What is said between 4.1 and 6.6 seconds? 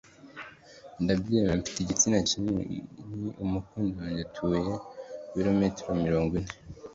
atuye ku bilometero mirongo ine